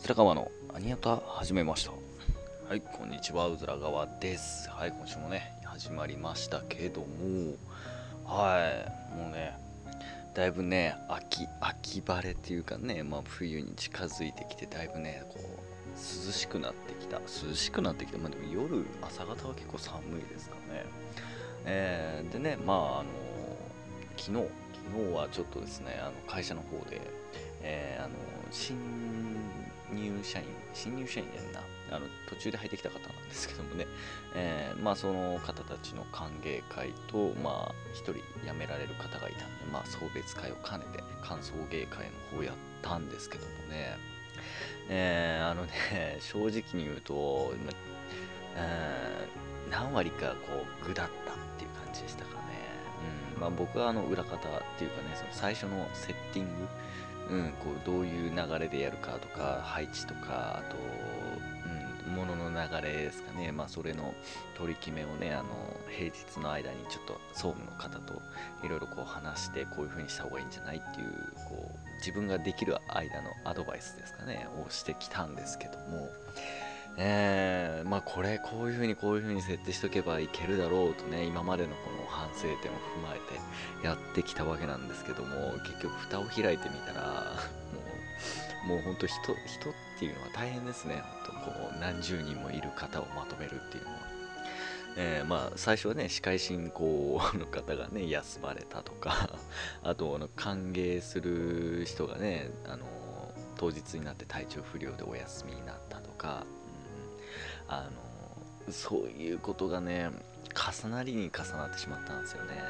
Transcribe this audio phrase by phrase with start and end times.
[0.00, 1.90] ずら川のアニアタ始めました。
[2.68, 4.70] はいこんにちはうずら川です。
[4.70, 7.06] はい今週もね始まりましたけども。
[8.24, 9.58] はいもうね
[10.34, 17.18] だいぶね秋秋晴れっていうかねまあ冬に近づいてきてだいぶねこう涼しくなってきた。
[17.18, 18.18] 涼しくなってきた。
[18.18, 20.84] まあでも夜朝方は結構寒いですかね。
[21.64, 23.08] えー、でねまああの
[24.16, 24.48] 昨日
[24.94, 27.00] 昨日はちょっとですねあの会社の方で
[27.60, 28.14] えー、あの
[28.52, 28.76] 新
[29.92, 31.60] 入社員新入社員やんな。
[31.90, 33.86] あの途中で入ってきた方なんですけどもね、
[34.34, 43.96] えー、まあその方たちの歓迎会とまあ一人辞められる方がいたんでまあ送別会を兼ねて歓送迎会の方やったんですけどもね。
[44.90, 47.54] えー、あのね 正直に言うと、
[48.56, 52.38] えー、何割かこう具だったっていう感じでしたかね、
[53.34, 53.40] うん。
[53.40, 54.38] まあ、僕はあの裏方っ
[54.78, 56.66] ていうかねその最初のセッティング
[57.30, 60.76] うん、こうどういう流れでやるかとか配置とかあと、
[62.06, 64.14] うん、物の流れですかね、まあ、それの
[64.56, 65.48] 取り決めをねあの
[65.90, 68.22] 平日の間にちょっと総務の方と
[68.64, 71.10] いろいろ話してこういう風にした方がいいんじゃないっていう
[71.48, 76.08] こう自分ができる間のアドバイスですかねをしてきたんですけども。
[77.00, 82.60] えー、まあこれこういう風にこういう風に設定しとけばいけるだろうとね今までのこの反省点を踏
[83.02, 83.20] まえ
[83.80, 87.36] てやってきたわけなんですけども結局蓋を開いてみたら
[88.66, 93.98] もうもう本当人人っていうのは大変ですね本当こう何十人もいる方をまとめるっていうのは。
[95.00, 99.30] えー、まあ最初はね司会進行の方がね休まれたとか
[99.84, 102.84] あとあの歓迎する人がねあの
[103.56, 106.44] 当日になって体調不良でお休みになったとか
[107.68, 107.88] あ
[108.66, 110.10] のそういうことがね
[110.54, 112.62] 重なりに重なってしまったんですよね。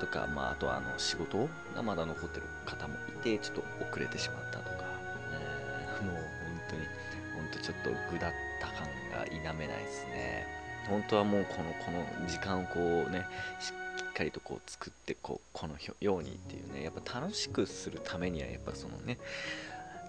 [0.00, 4.84] とか、まあ、あとはあの仕事がまだ残ってる方もいてちょっと遅れてしまったとか、
[5.32, 6.22] えー、もう本
[6.70, 6.82] 当に
[7.34, 10.46] 本当ちょっとぐだった感が否めないですね。
[10.88, 13.26] 本当はもうこのこの時間をこうね
[13.60, 13.72] し
[14.08, 19.18] っかりとこう作ってこうこのようにっていうねやっぱ楽しくするためにはやっぱそのね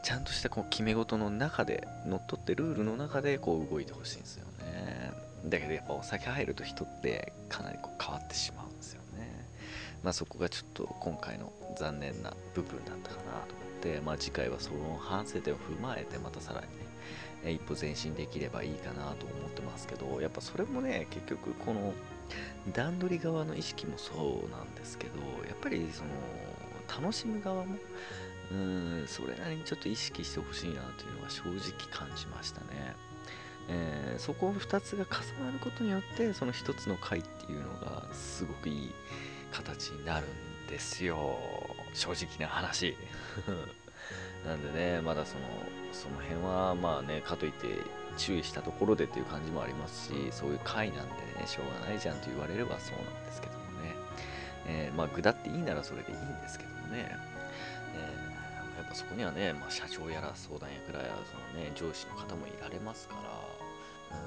[0.02, 5.12] ちゃんとしたこう決め事の中で乗っ取ってルールの中でこう動いてほしいんですよね。
[5.46, 9.48] だけどやっぱお酒入ると人ってかなりこう変わってしまうんですよね。
[10.04, 16.90] まあそこがちょっと今回の残念な部分だったかなと思ってまあ次回はその反省点を踏まえてまたさらにね
[17.54, 21.94] 一歩前進できればいいかなと思ってますけどやっぱそれもね結局この
[22.74, 25.14] 段取り側の意識もそうなんですけど
[25.48, 26.10] やっぱりその
[27.02, 27.76] 楽しむ側も
[28.52, 32.96] うんそれなりにちょっと意識してほしいなというのは正直感じましたね、
[33.68, 38.92] えー、そこ2つが重なることによってその1つの回っていうのがすごくいい
[39.52, 41.40] 形になるんですよ。
[41.94, 42.96] 正直な話。
[44.46, 45.42] なんでねまだその
[45.92, 47.68] その辺はまあねかといって
[48.18, 53.96] 注意したところでっていう感じもありますしそういう回なんでねしょうがないじゃんと言われればそうなんですけどもね、
[54.68, 57.16] えー、まあ具だっていいならそれでいいんですけどもね、
[58.90, 64.18] ぱそこにはね、まあ、社長やら相談役らやその、ね、上司の方もいられますから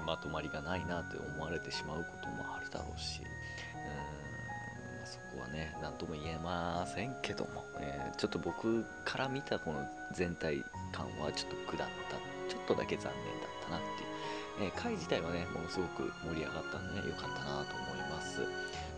[0.00, 12.16] うん まとまりがないなって思われてしまうこともあるだろうしうん、まあ、そこはね何とも言えませんけども、えー、ちょっと僕から見たこの全体感はちょっと下った
[12.48, 18.40] ちょっとだけ残念だったなっていう、えー、会自体はねものすごく盛り上がったんでね良かったなと思います、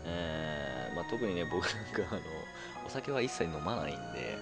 [0.05, 2.21] えーまあ、特にね僕なんかあの
[2.87, 4.39] お酒は一切飲まないんで、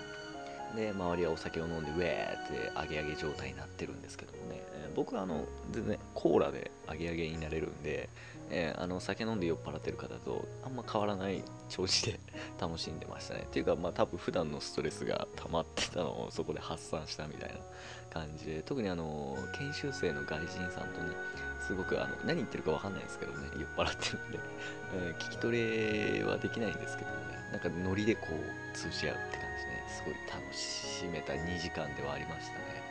[0.75, 8.09] で、周りはお酒を飲んで、ウェーってアゲアゲ状態になってるんですけどもね、えー、僕はあの、全然コーラでアゲアゲになれるんで、
[8.51, 12.21] えー、あの、酒飲んで酔っ払ってる方とあんま変わらない調子で
[12.61, 13.43] 楽しんでましたね。
[13.43, 17.57] っていうか、まあ多分普段のストレスが溜まってたのをそこで発散したみたいな
[18.11, 21.15] 感じで、特にあの、研修生の外人さんとね、
[21.67, 24.39] すごくあの何言ってるか分かんないですけどね、酔っ払ってるんで、
[24.95, 27.17] え ー、聞き取れはできないんですけどね、
[27.53, 29.85] なんかノリでこう通じ合うって感じね。
[29.89, 32.83] すごい楽しめた2時間ではありましたね。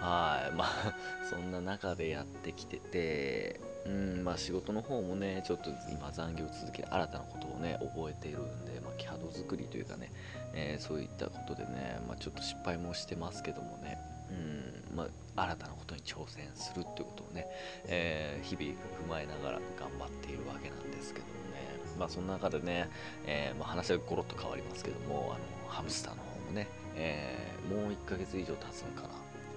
[0.00, 0.52] はい。
[0.56, 0.94] まあ
[1.28, 10.12] そんな中でやってきててうんまあ仕事の方もねちょっと今残業続け新たなことをね覚えているんで、まあ、キャド作りというかね、
[10.54, 13.98] えー、そういったことでね、まあ、ちょっと失敗もしてますけどもね。
[14.30, 14.79] うん。
[14.94, 15.04] ま
[15.36, 17.46] あ、新たなことに挑戦するっていうことをね、
[17.86, 18.76] えー、日々
[19.06, 21.60] 踏まえながら頑張っているわけなんですけどもね。
[21.98, 22.88] まあその中でね、
[23.26, 29.08] えー、まあ、話はゴロッと変わりますけども、あのハムスターの方もね、えー、もう1ヶ月以上経つのかな、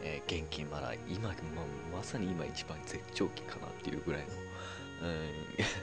[0.04, 4.28] えー、現金払い、今、まあ、まさに今一番絶頂期かなっていうぐらいの、
[5.04, 5.30] うん、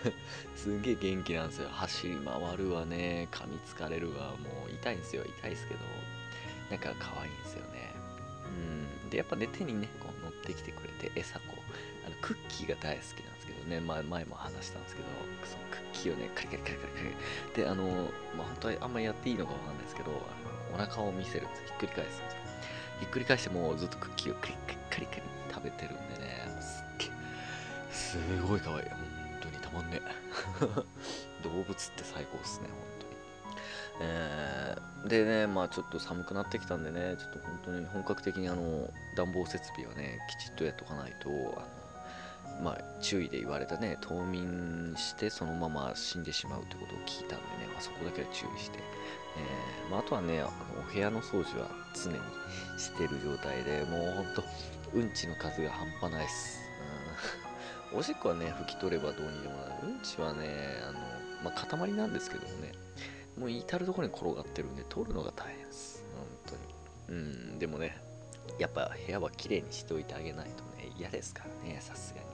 [0.57, 1.69] すげえ元気なんですよ。
[1.71, 5.81] 走り回るわね、噛みつかれるわ、もう痛いんですよ、痛いですけど、
[6.71, 7.70] なんか可愛いんですよ。
[9.11, 15.09] でやっぱね手にねこう乗ってきてくれて餌こうあのクッキーが大好きなんですけどね、まあ、前も話したんですけど
[15.45, 17.01] そのクッキーをねカリカリカリカリカ
[17.59, 17.85] リであの
[18.37, 22.41] まあ本当はあんまりやっていいのかわかんないですけどあのお腹を見せるんですひっくり返すんですよ。
[23.01, 25.23] ひっくり返してもうずっとクッキーをカリカリカリカリ
[25.53, 27.11] 食べてるんでねすっげえ
[27.91, 28.89] すごい可愛い。
[28.91, 28.99] 本
[29.41, 30.01] 当にたまんね
[31.43, 33.00] 動物って最高っすね本当
[34.01, 41.81] えー、でねまあちょっと寒くなってきたんでねちょっと本当に本格的にあの暖房設備はねきちっとやっとかないとあの
[42.63, 48.79] まあ、注意で言われたね冬眠してそのまま死んでしまうということを聞いたんでね、まあ、そこだけは注意して、
[49.39, 50.51] えーまあ、あとはねあの
[50.87, 52.19] お部屋の掃除は常に
[52.77, 54.45] してる状態でもうほんと
[54.95, 56.61] うんちの数が半端ないっす、
[57.93, 59.73] うん、 おしっこはね拭き取ればどうにでもなる。
[59.85, 60.99] うんちはねあの、
[61.45, 62.70] まあ、塊なんですけどもね
[63.41, 66.05] もう至る所に転がってるんで取るのが大変です。
[66.15, 66.57] 本
[67.09, 67.21] 当に。
[67.21, 67.25] う
[67.57, 67.97] んでもね
[68.59, 72.31] やっぱ部屋は綺麗にしておいてあげないとね嫌ですからねさすがに。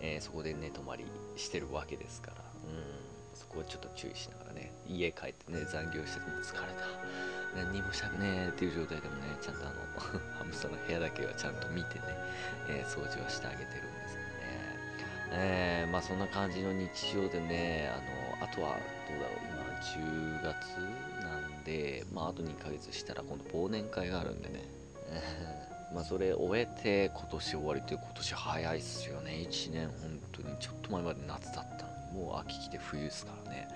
[0.00, 1.04] えー、そこで寝泊まり
[1.36, 6.86] してるわけですから、うん、そこはちょっと注意しながらね、家帰ってね、残業してても疲れた。
[7.56, 9.74] 何にもしたくねえっていう状態でもね、ちゃんとあの、
[10.38, 12.04] ハムスターの部屋だけはちゃんと見てね、
[12.68, 14.38] えー、掃除はしてあげてるんですけどね。
[15.30, 18.78] えー、まあそんな感じの日常でね、あの、あとは
[19.08, 19.37] どうだろう、
[19.78, 20.78] 10月
[21.22, 24.64] なんで、まああと2ヶ月したら今度忘年会があるんでね。
[25.94, 29.32] まあそれ終えて今年終わりという今年早いっすよね。
[29.48, 31.86] 1年本当にちょっと前まで夏だった。
[31.86, 33.68] のにもう秋来て冬ですからね、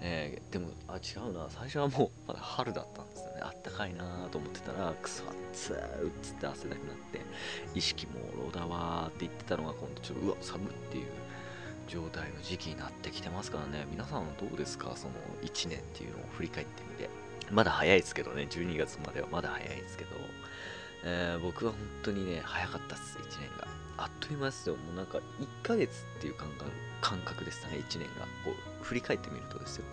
[0.00, 1.46] えー、でもあ違うな。
[1.48, 3.40] 最初はもうまだ春だったんですよね。
[3.42, 5.74] あったかいなと思ってたらくそ暑い
[6.04, 7.20] うっつって汗だくなって
[7.74, 8.12] 意識も
[8.44, 11.27] ろだわーって言ってたのが今度ちょっとうわ寒っていう。
[11.88, 14.92] 状態の時期になってきてますからね皆さんはどうですか？
[14.94, 17.10] その1年っていうのを振り返ってみて
[17.50, 20.10] まだ早いですけどね12月まではまだ早いですけど
[21.04, 23.68] えー、僕は本当にね、早かったっす、1年が。
[23.96, 24.76] あっという間ですよ。
[24.76, 25.22] もうなんか、1
[25.62, 26.70] ヶ月っていう感覚
[27.00, 28.26] 感覚でしたね、1年が。
[28.44, 29.84] こう、振り返ってみるとですよ。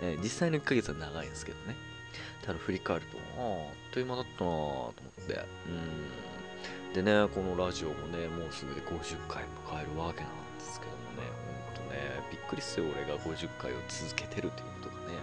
[0.00, 1.76] えー、実際の1ヶ月は長いですけどね。
[2.42, 4.92] ただ振り返ると、ああ、あっという間だったなぁと思っ
[5.26, 5.34] て。
[5.34, 5.44] うん。
[6.94, 11.22] でね、このラジオもね、もうすぐで50回迎えるわけなんですけどもね、
[11.78, 15.20] ほんとね、びっくりっすよ、俺が50回を続けてるということがね。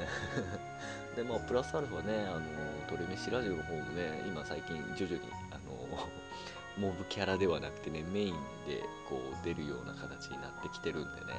[1.16, 2.40] で、まあ、プラスアルファね、あの、
[2.88, 6.08] トレメシラジオの方もね、今最近徐々に、あの、
[6.78, 8.34] モブキャラではなくてね、メイン
[8.66, 11.34] でこう出るような形になってきてるんでね、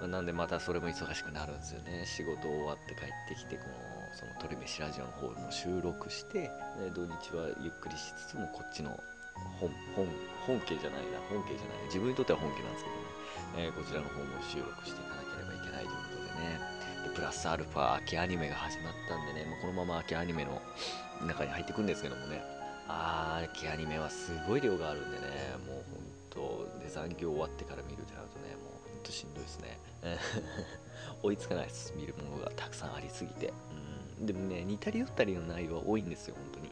[0.00, 2.04] まあ、なんでまたそれも忙しくなるんですよね。
[2.04, 6.50] 仕事終わって帰ってきて、この、そのトレメシラジオの方も収録して、
[6.94, 8.90] 土日はゆっくりしつつもこっちの
[9.60, 10.06] 本、本、
[10.46, 13.02] 本家じゃないな、本家じゃない、自分にとっては本家なんですけどね、
[13.56, 16.60] えー、こちらの方も収録していかなければいけないということでね
[17.08, 20.60] で、プラスアルファ秋アニメが始まったんでね、まあ、このまま秋アニメの
[21.26, 22.42] 中に入っていくんですけどもね、
[22.88, 25.24] あー、秋アニメはすごい量があるんでね、
[25.66, 25.84] もう
[26.30, 29.78] 本当、で残業終わってから見るってなるとね、もう本当しんどいですね。
[31.22, 33.48] 追いつかないです、見るものがたくさんありすぎて。
[33.48, 33.87] うん、
[34.20, 36.70] でもね、似たり寄ったりの内容は多いんですよ、本当に。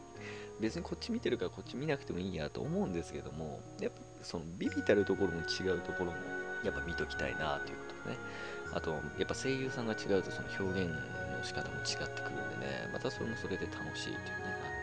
[0.59, 6.17] 別にこっち見てるからこっち見なくてもいいやと思うんですけども、やっぱそのビビたるところも違うところも
[6.63, 8.17] やっぱ見ときたいなということね。
[8.73, 14.23] あと、やっぱ声優さんが違うとその表現の仕方も違ってくるんでね、またそれもそれで楽しいというね、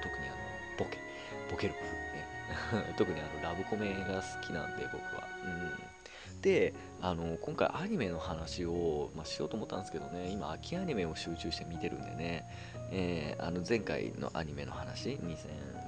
[0.01, 0.39] あ特にあの、
[0.79, 0.99] ボケ、
[1.51, 2.25] ボケるね。
[2.97, 5.27] 特にあの、ラブコメが好きなんで、僕は。
[5.45, 5.73] うん。
[6.45, 12.45] で、あの、今回アニメの話を、まあ、しようと思ったんですけどね、今、秋アニメを集中して見てるんでね、
[12.91, 15.19] えー、あの前回のアニメの話、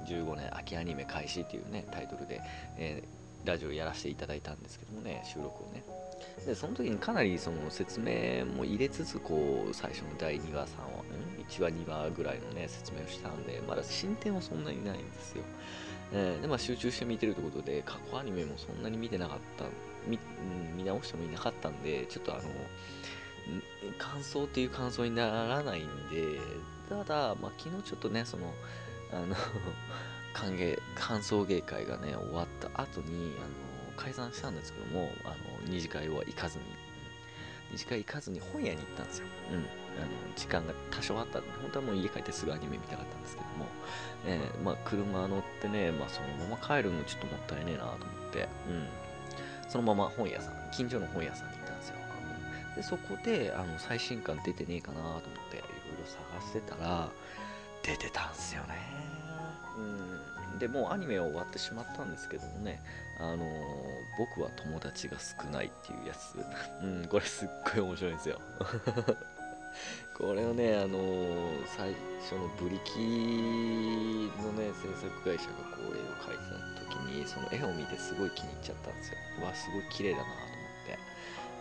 [0.07, 2.41] 2015年秋アニメ開始っていうね、タイトルで、
[2.75, 5.83] えー、ラジオやらせていただいたんですけどもね、収録をね。
[6.43, 11.03] でその時にかなりその説明も入れつつこう最初の第2話3話、
[11.37, 15.43] うん、1話2話ぐらいのね説明をしたんでまだ進展はそんなにないんですよ、
[16.13, 19.65] えー、でまあ集中して見てるということで過去アニメもそんなに見てなかった
[20.07, 20.19] 見,、
[20.75, 22.43] 見直してもいなかったんでちょっとあの
[23.97, 26.39] 感想っていう感想にならないんで
[26.89, 28.53] ただ、まあ、昨日ちょっとねその
[29.11, 29.35] あの
[30.33, 35.35] 歓迎感想芸会がね終わった後にあの解散したんですけども、あの、
[35.67, 36.65] 二次会は行かずに、
[37.71, 39.25] 二次会行かずに本屋に行ったんですよ。
[39.51, 39.57] うん。
[39.57, 39.65] あの、
[40.35, 43.65] 時間が多少あったんで、本当はもう家帰ってすぐアニメ見たかったんですけども、
[44.25, 48.87] えー、まあ、車乗ってね、まあ、そのまま帰るのちょっともったいねえなと思って、うん。
[49.67, 51.95] そのまま本屋さん、近所の本屋さんに行ったんですよ。
[52.77, 57.09] で、そこで、あの、最新刊出てねえかなと思って、いろいろ探してたら、
[57.81, 58.75] 出てたんすよね。
[59.77, 60.59] うん。
[60.59, 62.81] でもうアニメは終わってしまったんですけどもね、
[63.19, 63.39] あのー、
[64.17, 66.35] 僕は友達が少ないっていうやつ、
[66.81, 68.39] うん、これすっごい面白いんですよ。
[70.17, 76.76] これをね、あのー最初のブリキのね、制作会社がこう絵を描いてた
[77.07, 79.17] に、その絵を見てすごい気に入っちゃったんですよ。
[79.41, 80.29] うわ、すごい綺麗だなと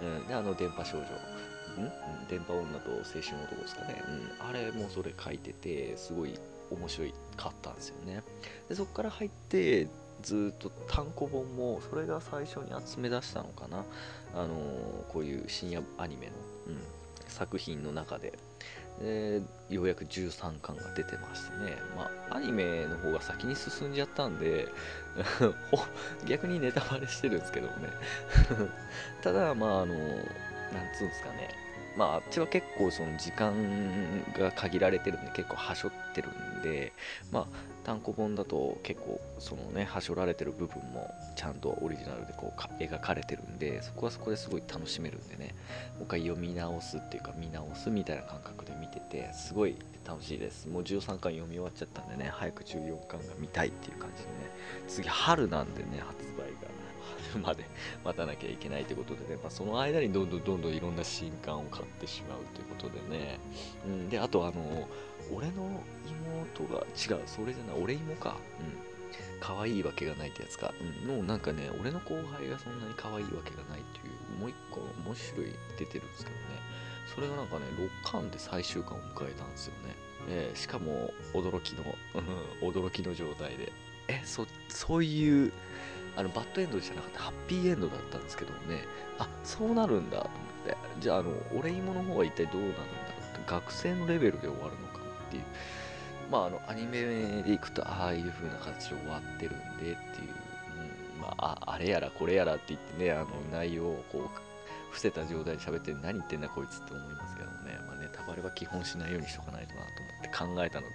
[0.04, 0.22] 思って。
[0.22, 1.06] うん、で、あの、電波少女。
[1.06, 2.28] ん？
[2.28, 4.02] 電波女と青春男ですかね。
[4.40, 6.38] うん、あれもそれ描いてて、すごい
[6.70, 8.22] 面白いかったんですよね。
[8.68, 9.88] で、そこから入って、
[10.22, 13.84] ずっと単行本もそれが最初に集め出したのかな
[14.34, 16.32] あのーこういう深夜アニメの、
[16.68, 16.78] うん、
[17.28, 18.32] 作品の中で
[19.68, 24.68] ようやく13巻が出てましてね、まあ、アニメの方が先に進んじゃったんで
[26.26, 27.90] 逆にネタバレしてるんですけどもね。
[29.22, 31.65] ただまああのなんつうんですかね。
[31.96, 33.54] まああっちは結構その時間
[34.38, 36.28] が限られてるんで結構はしょってる
[36.60, 36.92] んで
[37.32, 37.46] まあ
[37.84, 45.54] 単行本だと結構そのねはしょられてる部分もちゃんとオリジナルでこうか描かれてるんでそこはそこですごい楽しめるんでね
[45.94, 49.76] もう一回読み直すっていうか見直すみたいな感覚で見ててすごい
[50.06, 50.68] 楽しいです。
[50.68, 54.34] もう13巻読み終わっちゃったんでね早く14巻が見たいっていう感じでね
[54.86, 56.75] 次春なんでね発売が。
[57.38, 57.64] まで
[58.04, 63.38] 待たなきゃいけないということでね、まあ、その間にどんどんどんどんいろんな新刊を買ってしまうということでね、
[63.86, 64.88] うん、であとあの
[65.32, 65.82] 俺の
[66.58, 68.36] 妹が違うそれじゃない俺妹か。
[68.60, 68.96] うん。
[69.40, 70.72] 可愛いわけがないってやつか、
[71.04, 76.42] うん、のなんかね俺の後輩がそんなに可愛いわけがないっていうもう一個面白い出てるんですけどね。
[77.14, 77.66] それがなんかね
[78.04, 79.94] 6巻で最終巻を迎えたんですよね、
[80.28, 81.84] えーしかも驚きの
[82.60, 83.72] 驚きの状態で。
[84.08, 85.52] えそそういう
[86.16, 88.84] あのバッドエンドじゃなかったハッピーエンドだったんですけどもね。
[89.18, 90.76] あそうなるんだと思って。
[91.00, 92.86] じゃああの俺芋の方は一体どうなるんだろ
[93.34, 95.42] うって学生のレベルで終わるのかっていう。
[96.30, 99.94] まああのアニメでいくとああいう風な形で終わってるんでっていう、
[101.14, 104.55] うん、まあああれやらこれやらって言ってねあの内容をこう
[104.90, 110.02] 伏せた状態で喋って何言ってんだこいつって思いますけどもね、まあ、ネタバレは基本しないようにしとかないとなと
[110.38, 110.86] 思って考えたの。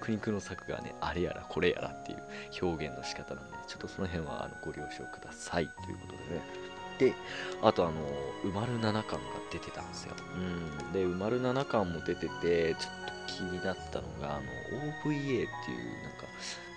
[0.00, 2.22] 苦肉の策がねあれやらこれやらっていう
[2.62, 6.63] 表現の仕方なんでちょっとその辺はあのご了承くださいということでね。
[6.98, 7.14] で
[7.62, 7.94] あとあの
[8.44, 14.46] 「うまる七巻」が出てたんですよ、うん、で「うまる七巻」も出ててちょっと気になったのがあの
[14.80, 15.48] OVA っていう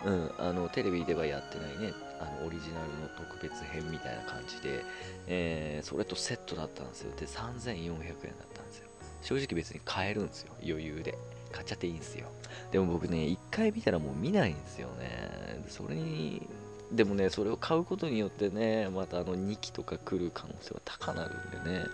[0.05, 4.83] なんか、うん、あのテレビではやってないねあのオリジナルの特別編みたいな感じで、
[5.27, 7.12] えーそれとセットだったんですよ。
[7.15, 8.88] で3400円だったんですよ。
[9.21, 10.53] 正直別に買えるんですよ。
[10.63, 11.17] 余裕で。
[11.51, 12.27] 買っちゃっていいんですよ。
[12.71, 15.63] でも僕ね1回見たらもう見ないんですよね。
[15.67, 16.47] それに
[16.91, 21.86] でもねそれを買うことによってねまたあの2期とか来る可能性は高なるんでね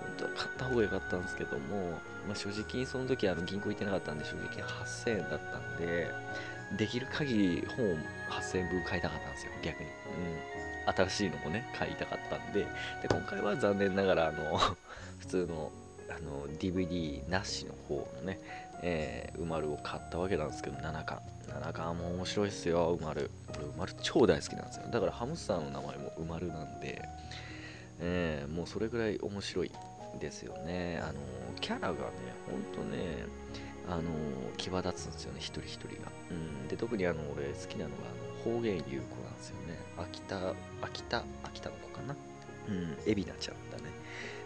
[0.00, 1.90] 本当は買った方が良かったんですけども、
[2.26, 6.10] まあ、正直その時あの銀行行ってなかったんで正直8000円だったんで
[6.76, 7.96] できる限り本を
[8.30, 12.60] 8000円分買いたかったんですよ逆に、うん、新しいのもね買いたかったんで。
[12.60, 12.68] で
[13.08, 14.58] 今回は残念ながらあの
[15.18, 15.70] 普通の
[16.10, 18.38] あの DVD なしの方のね、
[18.82, 21.20] えー、うまるを買ったわけなんですけど7巻。
[21.48, 24.88] 7巻も面白いっすようまる俺うまる超大好きなんですよ。
[24.90, 27.02] だからハムスターの名前もうまるなんで、
[28.00, 29.70] えーもうそれぐらい面白い
[30.18, 31.00] ですよね。
[31.02, 31.14] あの
[31.60, 31.94] キャラがね
[32.50, 33.26] ほんとね
[33.88, 34.02] あの
[34.56, 37.96] 際立つんですよね一人一人が、うん、で特にあの俺好きなのが
[38.44, 39.78] あの方言優子なんですよね。
[39.98, 42.16] 秋田秋田秋田の子かな。
[42.68, 42.96] うん。
[43.06, 43.84] 海老名ちゃんだね。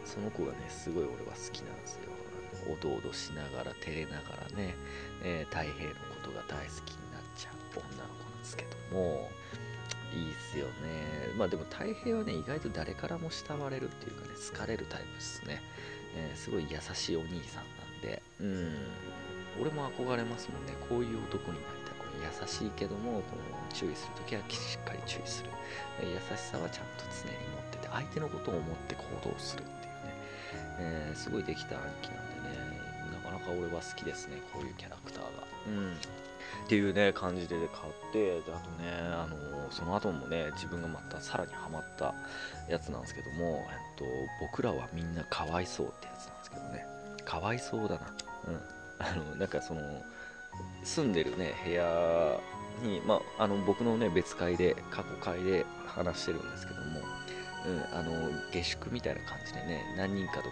[0.04, 2.15] その子がねすごい俺は好きなんですよ。
[2.70, 4.74] おどおどしながら照れながらね、
[5.22, 9.30] えー太平のことが大好きになっちゃう女の子なんですけども
[10.14, 11.32] いいっすよね。
[11.36, 15.62] まあでも太平はね意外と誰からも慕われるっていうかね好かれるタイプですね、
[16.14, 18.22] えーすごい優しいお兄さんなんで。
[18.40, 18.76] うん。
[19.60, 20.74] 俺も憧れますもんね。
[20.88, 21.96] こういう男になりたい。
[22.16, 25.50] 優しいけどもこの注意するときはしっかり注意する。
[26.00, 30.14] 優しさはちゃんと常に持ってて相手のことを思って行動するっていうね、
[30.78, 32.35] えーすごいできた兄貴なんで
[33.30, 35.30] なかなか俺は好きですねこういうキャラクターが。
[35.68, 35.92] うん。
[35.92, 42.14] っていうね感じで買ってであとねあのその後もね自分がまたさらにハマった
[42.68, 44.04] やつなんですけども、えっと、
[44.40, 46.86] 僕らはみんなかわいそうってやつなんですけどね。
[47.24, 48.14] かわいそうだな。
[48.48, 48.60] うん。
[48.98, 49.80] あのなんかその
[50.82, 52.40] 住んでるね部屋
[52.82, 57.00] に、まあ、あの僕のね別会で過去会で話してるんですけども、
[57.66, 60.48] うん、あの下宿みたいな感じでね何人かとこ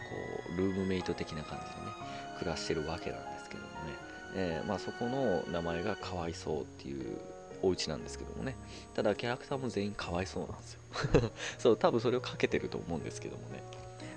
[0.54, 1.92] うルームメイト的な感じでね
[2.34, 3.96] 暮らしてるわけなんですけどもね、
[4.34, 7.16] えーまあ、そこの名前がかわいそうっていう
[7.62, 8.56] お家なんですけどもね。
[8.94, 10.80] ただキャラクターも全員かわいそうなんですよ。
[11.58, 13.62] そう多分それをかけてると思うんですけどもね。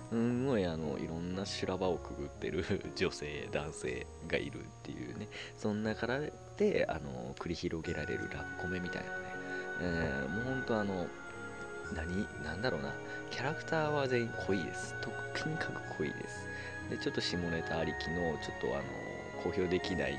[0.09, 2.63] すんごいあのいろんな修羅場をくぐってる
[2.95, 5.27] 女性男性がいるっていうね。
[5.57, 6.19] そんなから
[6.57, 9.17] であの繰り広げられるラブコメみたいなね、
[9.81, 11.07] えーもうほんとあの
[11.93, 12.93] 何なんだろうな。
[13.31, 14.93] キャラクターは全員濃いです。
[15.01, 16.46] とにかく濃いです。
[16.89, 18.83] でちょっと下ネタありきのちょっとあの
[19.43, 20.17] 公表できない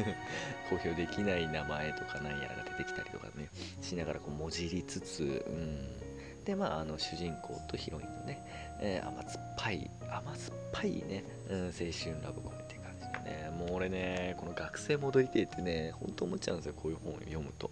[0.70, 3.48] 公表できない名前とかなんやらが出てきたりとかね
[3.80, 8.44] しながらこうもじりつつ、うん、でまああの主人公とヒロインのね、
[8.80, 17.70] えー、甘酸っぱい甘酸っぱいね、うん、青春ラブコメっていう感じでねもう俺ねこの学生戻りてえってね本当思っちゃうんですよこういう本を読むと、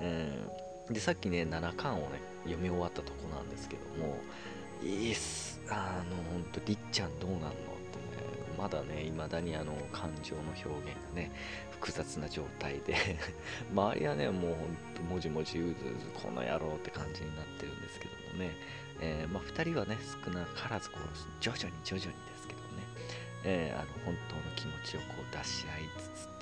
[0.00, 4.18] うん、でさっきね7巻をね読み終わったとこなんですけども
[4.82, 5.60] いいっす。
[5.68, 7.56] あのほんとりっちゃんどうなんのってね。
[8.58, 11.32] まだね、未だにあの感情の表現がね、
[11.70, 12.94] 複雑な状態で。
[13.72, 18.56] 周りはね、もうほんともじもじうずうず、この野郎って感じになってるんですけどもね、
[19.00, 21.00] えー、まあ、2人はね、少なからずこう、
[21.40, 22.66] 徐々に徐々にですけどね、
[23.44, 26.35] えー、あの本当の気持ちをこう出し合いつつ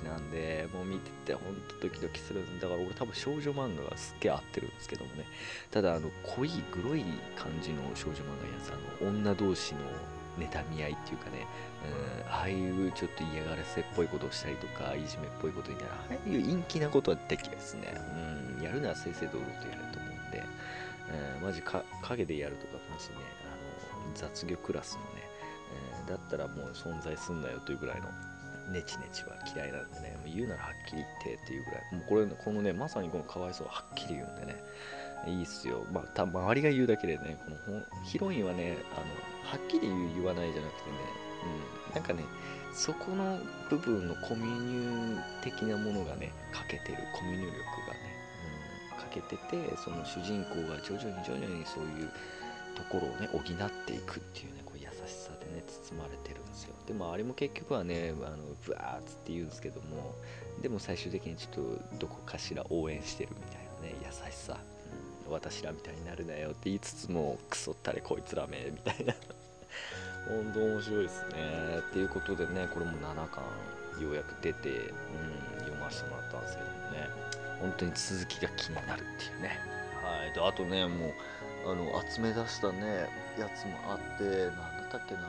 [0.00, 2.40] なんで、もう見ててほんとドキドキする。
[2.40, 5.26] んだから俺多分少女漫画がすっげえ合ってるんですけどもね、
[5.70, 7.04] ただあの濃いグロい
[7.36, 9.80] 感じの少女漫画やつ、あの女同士の
[10.38, 11.46] 妬み合いっていうかね、
[12.24, 17.94] うん、ああいうちょっと嫌がらせっぽいことをしたりとか、いじめっぽいことになる、ああいう陰気なことはできですね、
[18.56, 20.42] うん、やるなら正々堂々とやると思うんで、
[21.36, 25.28] うん、マジか影でやるとか、マジね、あの雑魚クラスのね、
[26.00, 28.08] うん、だったらもう存在すんなよというぐらいの
[28.70, 34.62] ネチネチは嫌いなんでね、もう言うならはっきり言ってっていうぐらい、もうこれ、このね、まさにこのかわいそうはっきり言うんでね、
[35.26, 35.84] いいっすよ。
[35.92, 39.06] まあ、た周りが言うだけでね、このヒロインはね、あの、
[39.50, 40.96] はっきり言わないじゃなくてね、
[41.88, 42.24] うん、なんかね、
[42.72, 43.38] そこの
[43.68, 48.16] 部分のコミュニュー的なものがね、欠けてる、コミュニュ力がね、
[48.92, 52.10] うん、欠けてて、その主人公が徐々に徐々にそういう
[52.74, 53.44] ところをね、補っ
[53.86, 56.41] ていくっていうね、こう優しさでね、包まれてる
[56.86, 60.14] でもあれも結局はね、あのブワーッつって言うんですけども、
[60.60, 64.58] でも最終的にちょっとどこかしら応援してるみたいなね、優しさ。
[65.28, 69.14] 私らみたいになるなよって言いつつもクソったれこいつらめみたいな。
[70.28, 71.78] 本当面白いですね。
[71.78, 73.42] っていうことでねこれも7巻
[74.00, 77.08] ようやく出て、うん、読ませてもらったんですけどもね。
[77.60, 79.58] 本当に続きが気になるっていうね。
[80.02, 80.32] はい。
[80.34, 81.12] であとねもう
[81.70, 85.20] あの集め出したねやつもあって何だったっけな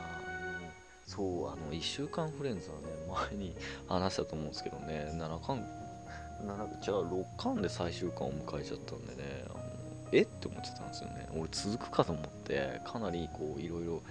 [1.06, 2.82] そうあの1週間フレンズはね
[3.30, 3.54] 前に
[3.88, 5.64] 話したと思うんですけどね7巻
[6.46, 9.60] 7じゃあ6巻で最終巻を迎えちゃったんでねあの
[10.12, 10.22] え？
[10.22, 11.28] って思ってたんですよね。
[11.34, 14.02] 俺続くかと思ってかなりこういろいろ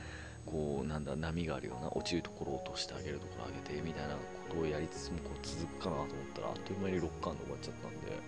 [0.45, 4.19] こうなんだ波があるような落ちるところを落としてあげるところ上げてみたいなこ
[4.55, 8.19] とをやりつつもこう続くかなと思ったらあっという間に6巻で終わっちゃったんで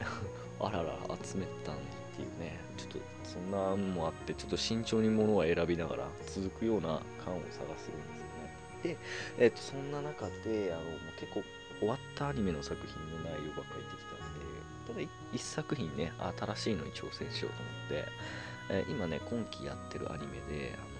[0.60, 1.76] あらら集めたん
[2.18, 2.58] っていうね。
[2.76, 8.56] ちょっとそんなのもあってちょっと慎重に物は選びながら続くような巻を探してるんですよね。
[8.82, 8.96] で、
[9.38, 10.82] えー、とそんな中であの
[11.18, 11.42] 結構
[11.78, 14.48] 終わったアニメの作品の内容ばっかりてきたんで
[14.86, 15.00] ただ
[15.34, 18.08] 1作品ね新しいのに挑戦しようと思って、
[18.70, 20.98] えー、今ね今期やってるアニメであの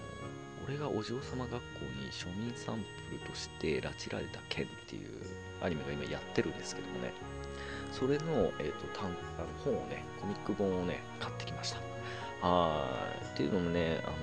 [0.67, 1.59] 俺がお嬢様学校
[1.99, 2.75] に庶民サン
[3.09, 5.09] プルとして拉致られた剣っていう
[5.61, 7.13] アニメが今やってるんですけどもね。
[7.91, 9.15] それの,、えーと、とあの
[9.63, 11.71] 本をねコミック本をね買ってきまし
[12.41, 12.85] たは
[13.21, 14.15] いっていうのもねあの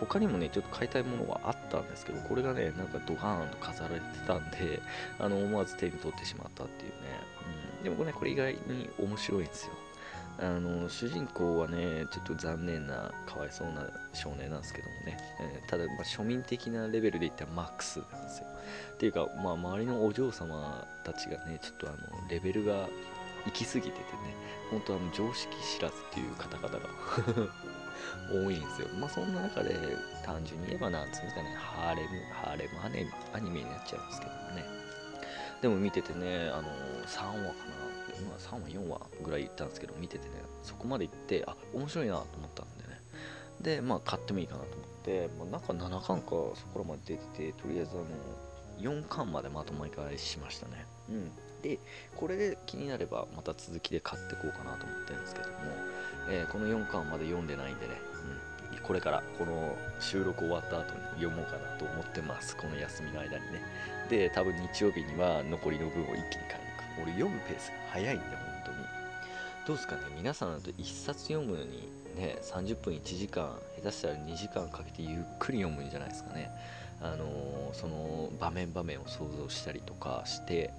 [0.00, 4.80] 他にもね、ちょっと買いたいものはあったんですけど、これがね、なんかドカーンと飾られてたんで、
[5.18, 6.96] あの、思わず手に取ってしまったっていうね。
[7.78, 9.74] うん、でもね、これ意外に面白いんですよ。
[10.42, 18.46] あの、主人公はね、ちょっと残念な、かわいそうな少年なんですけどもね、えー、ただ、まあ、庶民的なレベルで言ったらマックスなんですよ。
[18.94, 22.88] っていうか、まあ、周りのお嬢様たちがね、ちょっとあの、レベルが
[23.44, 24.00] 行き過ぎててね、
[24.70, 26.88] 本当あの、常識知らずっていう方々が
[28.32, 28.88] 多いんですよ。
[28.98, 29.74] まあそんな中で
[30.24, 34.64] 単純に言えばなんつうんですかね、ハーレム、ハーレムアニアニメになっちゃうんですけどもね。
[35.60, 36.68] でも見ててね、あの
[37.06, 37.79] 3話かな、
[38.20, 43.00] 今3話、4話ぐらい行ったんですけど、見ててね、そこまで行って、あ、面白いなと思ったんでね。
[43.60, 48.04] で、まあ買ってもいいかなと思って、まあ、なんか7巻かそこらまで出てて、とりあえずあの、
[48.80, 50.86] 4巻までまとまり買いしましたね。
[51.08, 51.30] うん。
[51.62, 51.78] で、
[52.16, 55.54] これで気になればまた続きで買ってこうかなと思ってるんですけども、
[56.30, 57.94] えー、この4巻まで読んでないんでね、
[58.72, 62.56] うん、これからこの収録終わった後に読もうかなと思ってます。
[62.56, 63.62] この休みの間にね。
[64.08, 66.69] で、多分日曜日には残りの分を一気に買い。
[67.02, 68.76] 俺読むペースが早いんだ、本当に。
[69.66, 76.50] どうですかね皆さんだと1冊読むのにね、30分1時間、下手したら2時間かけてゆっくり読むんじゃないですかね。
[77.02, 80.70] あのー、その場面場面を想像したりとかして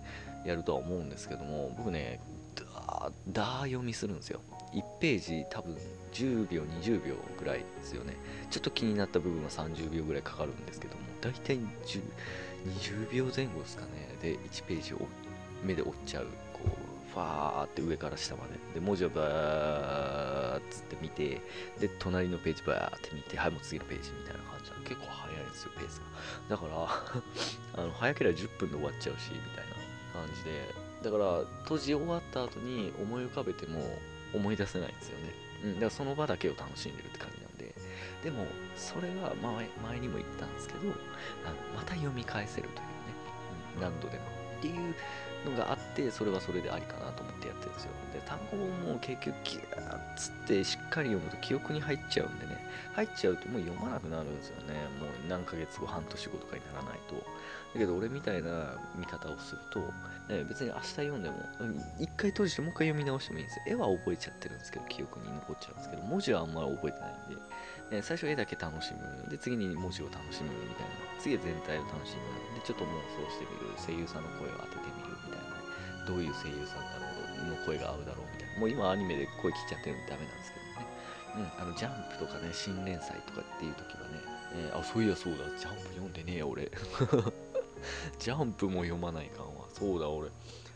[0.46, 2.20] やるとは思うんですけども僕ね
[2.56, 4.42] だだ読みするんですよ
[4.74, 5.76] 1ページ多分
[6.14, 8.16] 10秒20秒ぐらいですよね
[8.50, 12.02] ちょっと気になった部分は30秒ぐらいかかるんですけども大体10
[12.66, 15.00] 20秒前後ですかねで1ページを
[15.64, 16.28] 目で追っちゃう。
[16.54, 18.60] こうファーって上から下まで。
[18.74, 21.42] で文字をバーッつって見て
[21.80, 26.02] で隣のページバーって見てはいもう次のページみたいな感じ結構早いんですよペース
[26.50, 26.56] が。
[26.56, 30.92] だから あの早ければ10分で終わっちゃうしみたいな感じで。
[31.02, 33.98] だから閉じ終わった後に思い浮かべても
[34.34, 37.74] 思い出せないんですよね、うん、だからその場だけを楽しんでるって感じなんで。
[38.24, 38.46] でも
[38.76, 40.80] それは前前にも言ったんですけど
[41.44, 42.84] あのまた読み返せるというね、
[43.76, 44.42] うん、何度でも。
[44.60, 44.94] っていう
[45.46, 52.58] のがあってそれはそれでありかなと思ってやってるんですよで単語も結局ギューッつってしっかり読むと記憶に入っちゃうんでね
[52.94, 59.80] 入っちゃうともう読まなくなるんですよねもう何ヶ月後半年後とかにならないとだけど俺みたいな見方をすると、
[60.30, 61.36] ね、別に明日読んでも
[62.00, 67.42] 一回閉じてもう一回読み直してもいいんですよ絵は覚えちゃってるんですけど記憶に残っちゃうんですけど文字はあんまり覚えてないんで
[67.92, 69.30] え最初絵だけ楽しむ。
[69.30, 70.92] で、次に文字を楽しむみたいな。
[71.20, 72.56] 次は全体を楽しむ。
[72.56, 72.88] で、ちょっと妄
[73.20, 73.76] 想してみる。
[73.76, 75.01] 声優さんの声を当ててみる。
[76.12, 77.08] どういう声優さんだろ
[77.48, 78.60] うの声が合うだろうみたいな。
[78.60, 80.92] もう今アニメで声切っちゃってるんでダメなんですけどね。
[81.32, 84.20] うん、あの、ジャンプとかね、新連載とかっていう時はね、
[84.54, 86.70] えー、あ、そういやそうだ、ジャンプ読んでねえよ、俺。
[88.20, 89.66] ジャンプも読まないかんわ。
[89.74, 90.30] そうだ、俺。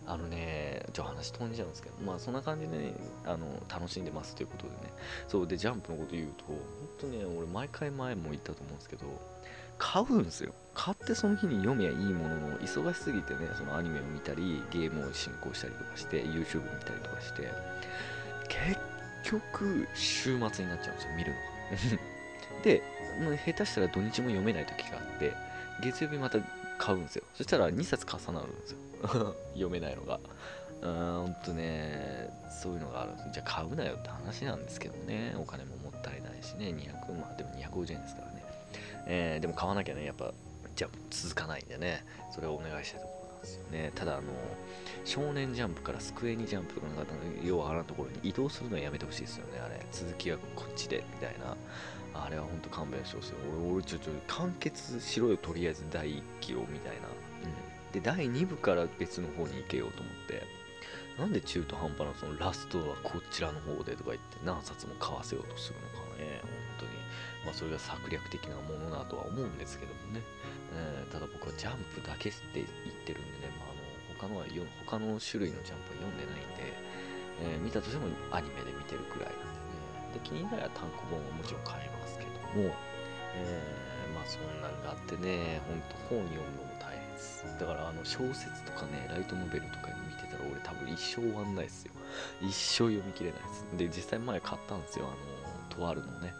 [0.07, 2.93] あのね、ちょ話飛んじゃうんですけど、まあそんな感じでね、
[3.25, 4.93] あの楽しんでますということでね、
[5.27, 6.57] そうで、ジャンプのこと言うと、本
[6.99, 9.05] 当ね、俺毎回前も言ったと思うんですけど、
[9.77, 10.53] 買うんですよ。
[10.73, 17.49] 買ってその日に読みゃいいものの、忙しすぎてね、そのアニメを見たり、ゲームを進行したりとかして、YouTube 見たりとかして、
[18.49, 18.79] 結
[19.23, 22.61] 局、週末になっちゃうんですよ、見るのが。
[22.63, 22.83] で、
[23.45, 25.33] 下手したら土日も読めない時があって、
[25.81, 26.39] 月曜日また
[26.77, 27.23] 買うんですよ。
[27.33, 28.77] そしたら2冊重なるんですよ。
[29.53, 30.19] 読めないのが。
[30.81, 33.29] うーん、ほんとね、そういうのがあるんです。
[33.31, 38.24] じゃあ買うなよって話なんですけどね、お金ももったいないしね、200万、でも250円ですから。
[39.05, 40.33] えー、でも買わなきゃね、やっぱ、
[40.75, 43.91] じゃ続かないんでね、それをお願いしたいところなんですよね。
[43.95, 44.23] ただ、あの、
[45.03, 47.13] 少年ジャンプからスクエニジャンプとかなんか、
[47.45, 49.85] ようわからんところに移動するのはやめてほしいですよね、あれ。
[49.91, 51.55] 続きはこっちで、みたいな。
[52.13, 53.33] あれは本当勘弁してほしい。
[53.59, 57.07] 俺、俺ちょっと完結しろよ、とりあえず第1期を、みたいな。
[57.07, 57.91] うん。
[57.91, 60.65] で、第2部から別の方に行けようと思って。
[61.17, 66.41] なんで中途半端なそのラストはこちらの方でとか言って何冊も買わせようとするのかね、
[67.45, 70.21] まあそれが策略的なものだとは思うんですけどもね。
[70.73, 72.67] えー、ただ僕はジャンプだけって言っ
[73.05, 73.85] てるんでね、まあ、あの
[74.19, 74.45] 他のは
[74.85, 76.73] 他の種類のジャンプは読んでないんで、
[77.39, 80.19] えー、見たとしてもアニメで見てるくらいなんでね。
[80.19, 82.75] で、気になれば単行本はもちろん買いますけども、
[83.35, 87.45] えー、まあそんなんがあってね、ほんと本読むのも大変です。
[87.59, 91.91] だからあの小説とかね、ライトノベルとか見てたら俺多分一生終わんないですよ。
[92.41, 93.65] 一生読み切れないです。
[93.77, 95.07] で、実際前買ったんですよ。
[95.07, 95.17] あの、
[95.75, 96.35] とあるのね。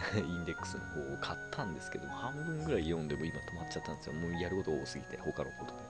[0.16, 4.14] インデックスの方を買ったんですけど半分ぐらい読んでも今止まっちゃったんですよ。
[4.14, 5.80] もうやること多すぎて、他のことで。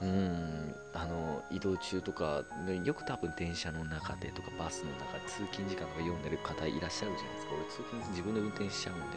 [0.00, 2.42] うん、あの、移動中とか、
[2.84, 7.52] よく多分電車の中でとかバスの中で通勤時間とか読んでる方いらっしゃるじゃないですか。
[7.54, 9.10] 俺通勤自分で運転しちゃうんでね、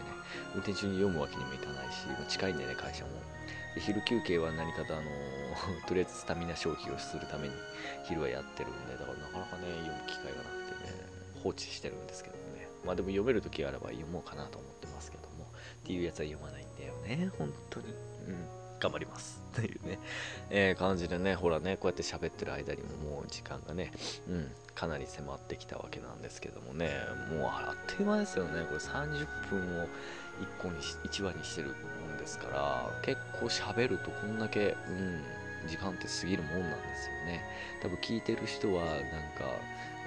[0.54, 3.10] 運転中に読むわけにもいかないし、近いんでね、会社も。
[3.80, 5.04] 昼休憩は何かとあの
[5.86, 7.54] とりあえずスタミナ消費をするために
[8.06, 11.06] 昼はやってるんで、だからなかなかね、読む機会がなくてね、
[11.44, 12.45] 放置してるんですけど。
[12.86, 17.88] まあでも読めるときがあれば読もうかなと思ってますけども、っていうやつは読まないんだよね、本当に。
[17.88, 18.66] うん。
[18.80, 19.42] 頑張ります。
[19.56, 20.00] というね、
[20.50, 23.92] えー、感じでね、ほらね、こうやって喋ってる間にももう時間がね、
[24.28, 26.92] うん、かなり迫ってきたわけなんですけどもね、
[27.32, 29.88] もうあっという間ですよね、これ30分を1
[30.60, 35.24] 個にし、1話にしてるもんですから、結構喋るとこんだけ、うん、
[35.68, 37.46] 時間って過ぎるもんなんですよね。
[37.82, 39.06] 多分聞いてる人は、なんか、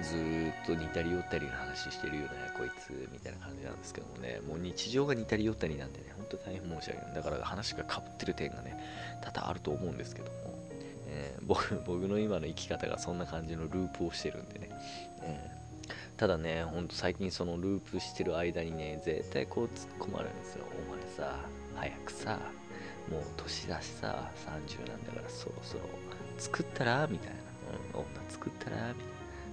[0.01, 7.15] ずっと似たり寄ったりの話してるよね、こいつ、みたいな感じなんですけどもね、もう日常が似たり寄ったりなんでね、ほんと大変申し訳ない。
[7.15, 8.77] だから話がかぶってる点がね、
[9.21, 10.59] 多々あると思うんですけども、
[11.07, 14.69] えー、僕僕の今の生き方がそんな感じのループをしてるんでね、
[15.23, 20.65] えー、ただね、ほんと最近そのループしてる間にね、絶対こう突っ込まれるんですよ。
[20.87, 21.39] お前さ、
[21.75, 22.39] 早くさ、
[23.11, 25.81] もう年だしさ、30なんだからそろそろ
[26.37, 27.07] 作ったら？
[27.07, 27.35] みたいな、
[27.97, 28.93] うん、女作ったら？
[28.93, 29.08] みたいな。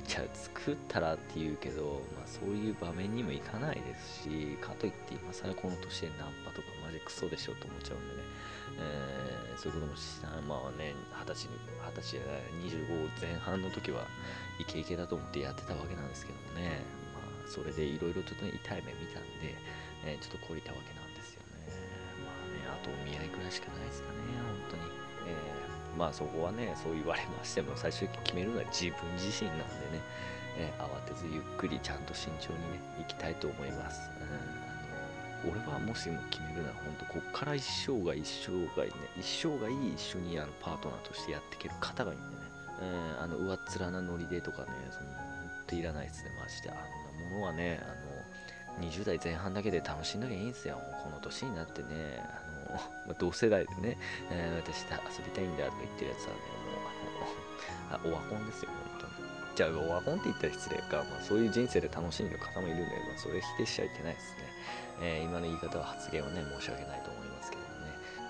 [0.06, 8.22] じゃあ作ったらって言うけど、まあそういう場面にもいかないですし、かといって今更この年でナンパとかマジクソでしょと思っちゃうんでね、
[8.78, 14.06] えー、そういうこともした、まあね、二十歳、二十歳じゃない、25前半の時は
[14.60, 19.58] イケイケだと思ってやってたわけなんですけどもね、まあそれでいろいろちょっとね、痛い目見たんで、
[20.06, 21.74] えー、ちょっと懲りたわけなんですよね。
[22.22, 24.22] まあね、あとお見合いくらいしかないですかね、
[24.70, 24.82] 本当に。
[25.26, 30.02] えーまあそこはね、そう言われましても、最終的に決めるのは自分自身なんでね、
[30.58, 34.10] え、慌てずゆっくりちゃんと慎重にね、行きたいと思います。
[34.20, 42.42] うん、あの俺はもしも決めるなら、本当こっから一生涯一生涯ね、一生涯一緒にあのパートナーとしてやっていける方がいいんでね、
[42.80, 52.22] えー、あの上っ面なノリでとかねその本当いらないですねマジであんなものはねあの20代前半だけで楽しんどりゃいいんですよこの年になってね、
[53.06, 53.98] ま、同世代でね、
[54.30, 54.84] えー、私
[55.18, 56.40] 遊びたいんだとか言ってるやつはね
[57.94, 59.12] もうあのあオワコンですよ本当に。
[59.56, 64.44] じゃあオワコンって言ったら失礼か、まあ、そういう人生で楽しんでる方もいるんで、まあ、それ否定しちゃいけないですね、
[65.00, 67.68] えー、今の言い方は発言はね申し訳ないと思いますけどね、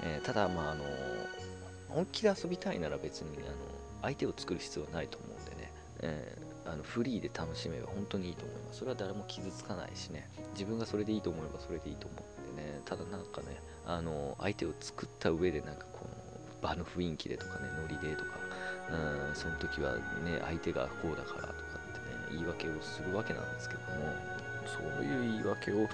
[0.03, 0.85] えー、ただまああの
[1.89, 3.57] 本気で遊びたいなら別にあの
[4.03, 8.79] 相手を作る必要はないと思うんでね、えー、あのフリーで楽しめば本当にいいと思います。
[8.79, 10.29] それは誰も傷つかないしね。
[10.53, 12.36] 自分がそれでいいと思えばそれでいいと思う。
[12.87, 16.11] ただなんかねあの相手を作った上でなんかこの
[16.63, 18.31] 場の雰囲気でとかねノリでとか
[18.91, 19.95] うんその時は
[20.25, 23.87] ね相手がこうだからとかってね言い訳をするわけなんですけども
[24.67, 25.89] そういう言い訳を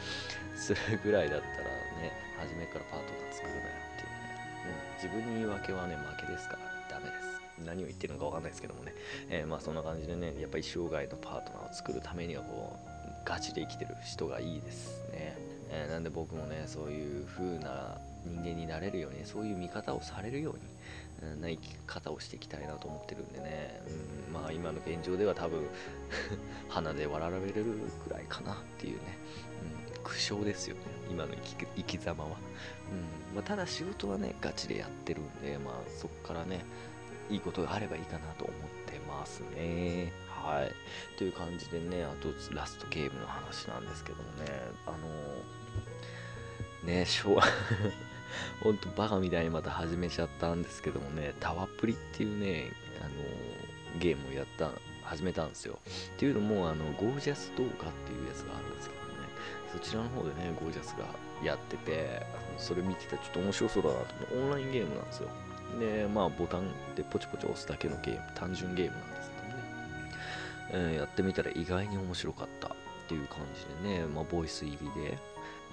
[0.54, 1.64] するぐらいだったら
[2.00, 4.28] ね初めからパートナー作るなよっていうね、
[4.68, 7.32] うん、自分に言い訳はね負けですからダメです。
[7.64, 8.94] 何を言ってるのか分かんないですけどもね、
[9.28, 12.92] えー、まあそんな感じでねやっぱり生涯のパートナーを作るためにはこう
[13.24, 15.36] ガチで生きてる人がいいですね、
[15.74, 23.80] えー、なんで僕もねそういう風な人間になれるようにそういう見方をされるようにな生き方をしていきたいなと思ってるんでね、
[24.28, 25.66] うん、まあ今の現状では多分
[26.68, 29.18] 鼻で笑われるぐらいかなっていうね、
[29.96, 30.82] うん、苦笑ですよね。
[31.10, 32.30] 今の生き生き様は、
[33.30, 36.64] うんまあ、ただ仕事はねガチでやってるんでまあそこからね
[37.30, 40.12] いいことがあればいいかなと思ってますね。
[40.28, 40.72] はい。
[41.16, 44.46] という感じでねあとラストゲームの話なんですけどもね。
[44.86, 44.90] あ
[46.84, 47.44] ね昭和
[48.62, 53.10] ほんとバカみたいにまた始めちゃったんですけどもね、タワプリっていうね、あの
[54.00, 54.70] ゲームをやった、
[55.04, 55.78] 始めたんですよ。
[56.14, 59.28] っていうのも、あの、ゴージャス動画っていうやつがあるんですけどね、
[59.72, 61.04] そちらの方でね、ゴージャスが
[61.44, 62.22] やってて、
[62.56, 65.28] それ見てたらちょっと面白そうだなと思って、オンラインゲームなんですよ。
[65.78, 69.54] で、まあ、ボタンでポチポチ押すだけのゲーム、単純ゲームなんですけどね、
[70.70, 72.70] えー、やってみたら意外に面白かったっ
[73.08, 75.18] ていう感じでね、まあ、ボイス入りで、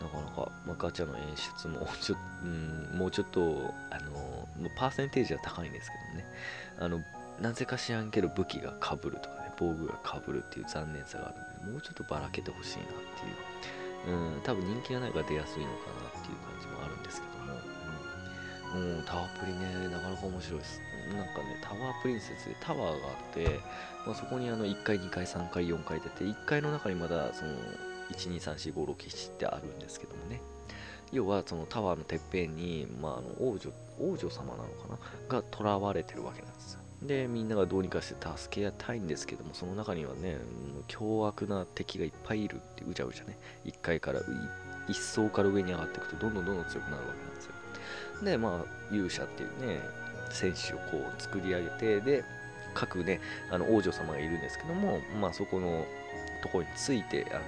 [0.01, 6.25] なかなか、まあ、ガチャの演出も ちょ、うん、もうちょっとあのパーセンテージは高いんですけどね。
[6.79, 7.03] あの
[7.41, 12.87] なぜか知らんけど武器がかぶるとかね防具がかぶるっていう残念さがあるのでもうちょっとばらけてほしいなっ
[13.97, 17.53] ていう、うん、多分人気がないから出やすいのかなっていう感じもあるんですけども、
[18.75, 20.81] うん、もうタワープリねなかなか面白いです。
[21.15, 23.59] なんかねタワープリンセスでタワーがあって、
[24.05, 27.51] まあ、そこにあの1階2階3階4階出て1階の中にまだその
[28.13, 30.41] 12345消してあるんですけどもね。
[31.11, 34.87] 要はそのタワーのてっぺんに、まあ、あの王女王女様なのか
[35.29, 35.41] な？
[35.41, 36.79] が囚われてるわけなんですよ。
[37.01, 40.37] でみんながどうにかして助け合いたいんですけどもその中にはね
[40.87, 44.21] 凶悪な敵がいっぱいいるってうじゃうじゃね？1階から
[44.87, 47.53] 一層から上に上がっていくとどんどんどんどん強くなるわけなんですよ。
[48.23, 49.79] でまあ勇者っていうね
[50.29, 52.23] 戦士をこう作り上げてで
[52.73, 53.19] 各ね
[53.49, 55.85] あの王女様がいるんですけどもまあそこの
[56.43, 57.41] ところについてあの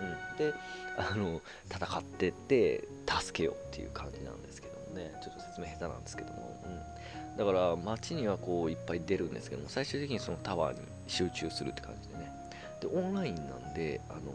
[0.00, 0.54] うん、で
[0.96, 5.12] あの戦ってって助けようっていう感じなんですけどもね。
[5.22, 12.30] ちょっと説明下手なんですけども、うん、だから街にはこういっぱい出るんですけども最終的にそのタワーに集中するって感じでね。
[12.80, 14.32] でオンラインなんであの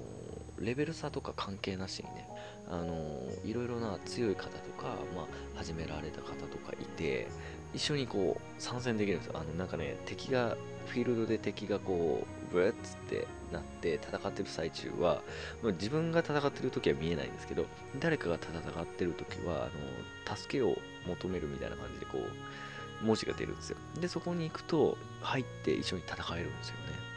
[0.60, 2.28] レベル差とか関係なしにね
[2.70, 7.28] あのいろいろな強い方とか、まあ、始められた方とかいて
[7.74, 9.38] 一緒にこう参戦できるんですよ。
[9.38, 10.56] あのなんかね敵が
[10.88, 15.22] フィールドで敵がこうブレッつってなって戦ってる最中は、
[15.62, 17.66] ま、自分が戦ってる時は見えないんですけど
[18.00, 23.78] 誰かが戦ってる時はあの助けを求めるみたいな感じでこう文字が出るんですよ。
[24.00, 27.12] でそこに行くと入って一緒に戦えるんですよね。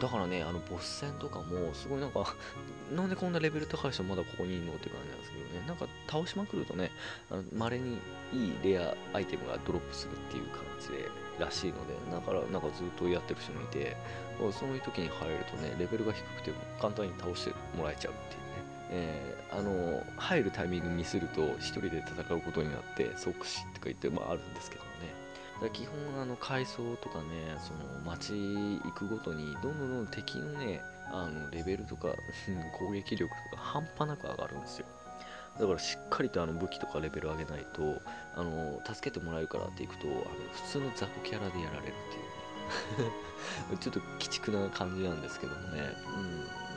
[0.00, 2.36] だからね、あのボス戦とかも、すごいなんか
[2.94, 6.92] なんでこんなレベル高い人まだここにいるのって感じなんですけどね、なんか倒しまくるとね、
[7.52, 7.98] まれに
[8.32, 11.08] いいレアアイテムがドロップするっていう感じで、
[11.38, 13.96] らしいので、だからなんかずっとやってる人もいて、
[14.52, 18.48] そういう時に入るとね、レベルが低くても簡単に倒してもらえちゃうっていうね。
[18.90, 24.82] えー、あの入るタイミングミスると1人で戦うことになって即死とか言って、まあ、るんですけど
[25.60, 32.08] だ基本あの階層とかねその街行くごとにどんどんどんどん敵のねあのレベルとか
[32.78, 34.86] 攻撃力とか半端なく上がるんですよ
[35.58, 38.00] だからしっかりとあの武器とかレベル上げないと
[38.36, 40.14] あの助けてもらえるからっていくとあの
[40.52, 42.38] 普通の雑魚キャラでやられるっていう。
[43.72, 45.82] ね ちょっと鬼畜な感じなんですけどもね、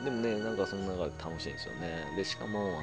[0.00, 2.06] ん、でもねなんかその中で楽しいんですよね。
[2.16, 2.82] でしかもあの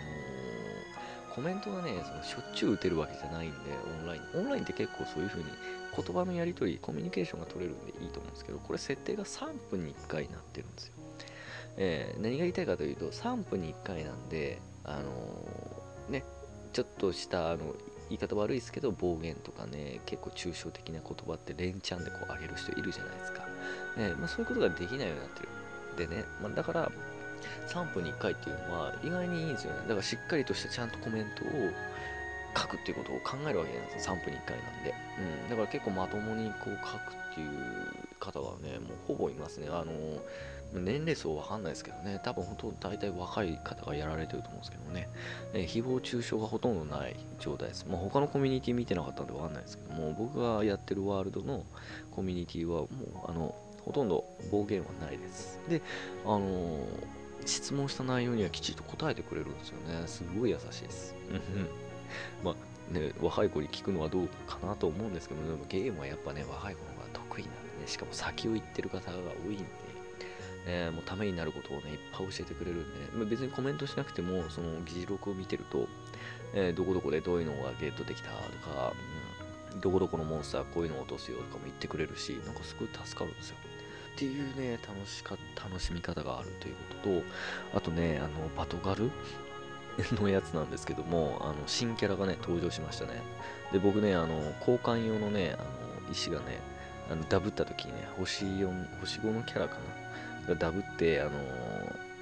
[1.34, 4.22] コメントがねそのしょっちゅう打てるわけじゃないんでオンライン。
[4.36, 5.50] オンラインって結構そういう風に
[5.96, 10.94] 言葉のやり取りコミュニケーションが取れるんでいいと思うんですけどこれ設定が3分に1回になってるんですよ、
[11.78, 15.12] えー、何が言いたいかというと3分に1回なんであの
[16.74, 17.76] ちょっとしたあの
[18.10, 23.48] 言い方悪いですけど暴言とかね結構抽象的な言葉って連チャンでこう上げる人いるじゃないですか、
[23.98, 25.50] えまあ、そういうことができないようになってる。
[25.98, 26.92] でね、まあ、だから
[27.68, 29.82] 3分に1回っていうのは意外にいいんですよね。
[29.82, 31.48] だからしっかりとしたちゃんとコメントを
[32.58, 34.94] 書くっていうことを考えるわけなんですよ3分に1回なんで、
[35.44, 37.50] うん、だから結構まともにこう書くっていう
[38.20, 39.68] 方はねもうほぼいますね。
[39.70, 39.92] あの
[40.74, 42.20] 年齢層わかんないですけどね。
[42.24, 45.10] 多分本当大体若い方がやられてると思うんですけどね、
[45.54, 51.66] え誹謗中傷がほとんどない状態です、まあ、他のコミュニティ見てなかったんでわかんないですけども僕がやってるワールドの
[52.12, 52.88] コミュニティはもう
[53.30, 55.60] あのほとんど暴言はないです。
[55.70, 55.82] で
[56.26, 60.08] あのー質問した内容にはきちっと答えてくれるんですよね。
[60.08, 61.16] すごい優しいです。
[62.44, 69.64] まあね、若い子に聞くのはどうかなと思うんですけど、でもゲームはやっぱね、若い子の方が得意なんでね、しかも先を行ってる方が多いんで、
[70.70, 75.88] えー、もうためになることをね、いっぱい教えてくれるんで、まあ、別にコメントしなくても、その議事録を見てると、
[76.54, 78.36] えー、どこどこでどういうのがゲットできたと
[78.70, 78.94] か、
[79.74, 83.56] うん、どこどこのモンスターこういうのを落とすよとかも言ってくれるし、なんかすごい助かるんですよ。
[84.16, 89.10] っていうね、楽しか、楽しみ方があるということと、あとね、あの、バトガル
[90.22, 93.22] のやつなんですけども、あの、新キャラがね、登場しましたね。
[93.72, 96.60] で、僕ね、あの、交換用のね、あの、石がね、
[97.12, 99.82] あのダブった時にね、星4、星5のキャラかな
[100.56, 101.32] ダブって、あの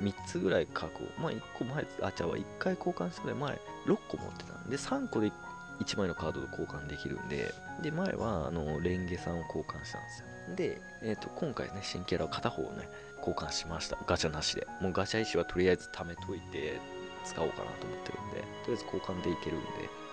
[0.02, 5.32] 3つぐらい過去、まあ1個前、あ、じゃあ1回交換したら前、6個持ってたんで、3個で
[5.80, 10.56] 1枚のカードと交換できるんで、で、前は、あの、レンゲさんを交換したんですよ。
[10.56, 13.98] で、えーと、今回ね、新キャラを片方ね、交換しました。
[14.08, 14.68] ガチャなしで。
[14.82, 16.80] もうガチャ石はとりあえず貯めといて
[17.24, 19.68] 使おうかなと思ってるんで、とりあえず交換でいけるんで、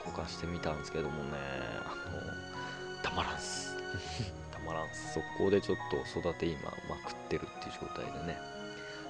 [0.05, 1.31] 交換してみたんですけどもね、
[1.85, 3.77] あの、たまらんす。
[4.64, 5.14] まらんす。
[5.14, 8.55] 速攻でちょっと育て今まくってるっていう状態でね。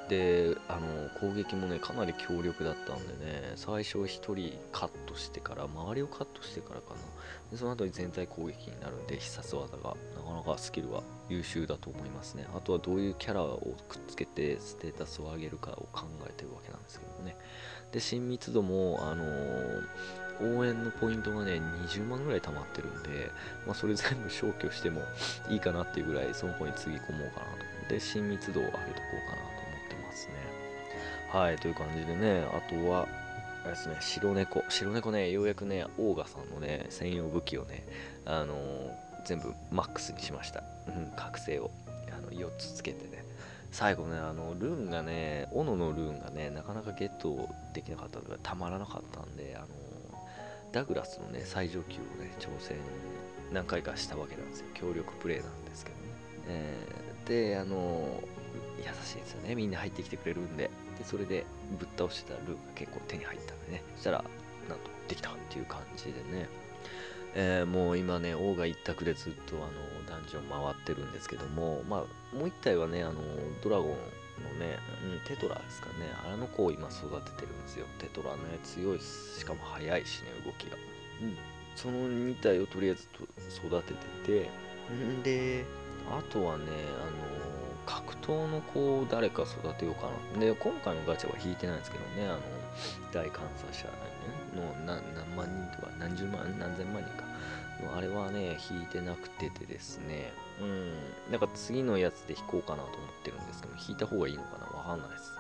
[0.09, 6.97] であの攻撃もねかなり強力だったんでね最初1人カットしてから周りをカットしてからかな
[7.51, 17.37] でその後に全体攻撃になるんで必殺技がなかなかスキルは優秀だと思いますねあとはどういうキャラをくっつけてステータスを上げるかを考えてるわけなんですけどもね
[17.93, 19.83] で親密度もあのー、
[20.41, 23.31] 応援のポイントがね20万ぐらい溜まってるんで、
[23.67, 25.03] まあ、それ全部消去しても
[25.49, 30.35] いいかなっていうぐらいその子につぎ込もうかなと思って親密度を上げとこうかなと思ってますね。
[31.35, 33.09] はい、という感じでね、あとは、
[33.65, 34.63] あれですね、白猫。
[34.69, 37.85] 白猫ね、ようやくね、オーガさんのね、専用武器をね、
[38.25, 38.93] あのー、
[39.25, 40.63] 全部マックスにしました。
[40.87, 41.71] うん、覚醒を
[42.17, 43.25] あの4つつけてね。
[43.73, 49.71] 最後ね、あの、ルーンがね、斧のルーンがね、なかなかゲットできなかったのがたまらなかったんで、あのー、
[50.75, 52.77] ダグラスのね、最上級をね、挑戦
[53.53, 54.67] 何回かしたわけなんですよ。
[54.75, 56.03] 協力プレイなんですけどね。
[56.49, 58.21] えー、で、あの
[58.79, 59.55] 優しいですよね。
[59.55, 60.71] みんな入ってきてくれるんで。
[60.99, 61.47] でそれで
[61.79, 63.85] ぶっ倒してたルーが結構手に入ったんでね。
[63.95, 64.25] そしたら
[64.69, 66.49] なんとできたっていう感じでね。
[67.37, 69.69] えー、もう今ね、王が一択でずっとあの
[70.09, 73.23] ダンジョン回ってるんですけども、まあ、もう一体はね、あの
[73.63, 73.97] ドラゴン
[74.41, 77.87] のね、うん、テトラですかね、あの子を今育ててるんですよ。
[77.99, 80.77] テトラね、強いしかも速いしね、動きが。
[81.23, 81.37] うん、
[81.77, 83.25] その2体をとりあえずと
[83.67, 84.51] 育ててて、
[84.93, 85.65] んで、
[86.11, 86.65] あとはね、
[87.01, 87.13] あの
[87.87, 90.41] 格闘の子を誰か育てようかな。
[90.41, 92.41] で、今回のガチャは引いてないんですけどね、あの、
[93.13, 93.89] 大観察者、
[94.55, 95.03] の何
[95.37, 97.25] 万人とか何十万、何千万人か。
[97.97, 105.33] あれはね、引いてなくててですね、うん、なんか次のやつで引こうかなと思ってるんですけど、引いた方がいいのかなわかんないです。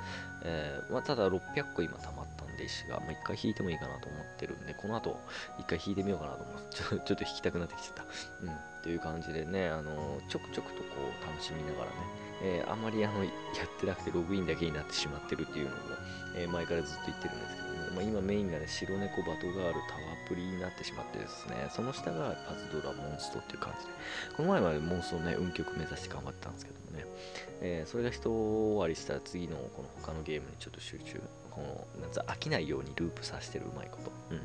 [0.43, 5.19] えー、まあ、ただ600個今溜まったんで石が、まあ、1回引いてもいいかなと思ってるんで、この後
[5.59, 8.05] 1回引いてみようかなと思って、ちょ っと引きたくなってきちゃった。
[8.43, 11.97] うん、っていう感じでね、あのちょくちょくとこう楽しみながらね、
[12.43, 15.77] えー、あんまりあのやってなくてログインだけになってしまってるっていうのも、
[16.37, 23.93] え、前からずっと言ってるんですけどね、まあ、今メインがね、白猫バトガールタワープリになってしまってですね、その下がパズドラモンストっていう感じで、
[24.37, 27.07] この前までモンストね、運極目指して頑張ってたんですけどもね、
[27.61, 31.21] えー、それが一終わりしたら次のこの他のゲームにちょっと集中、
[31.51, 34.11] このなん飽きないようにループさせてるうまいこと。
[34.31, 34.41] うん。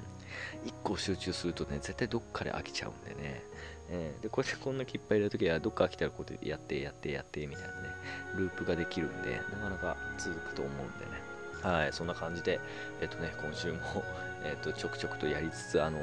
[0.65, 3.43] 一個集中するとね、絶対どっかで飽きちゃうんでね、
[3.89, 7.89] えー、で、こうやってこんなきっぱい入れるときは、どっか飽きたらこうやってやってやってやってみたいなね、
[8.35, 11.29] ループができるんで、なかなか続くと思うんでね。
[11.61, 12.59] はい、そんな感じで、
[13.01, 13.79] えっ、とね、今週も
[14.43, 15.99] えっと、ちょくちょくとやりつつ、あの、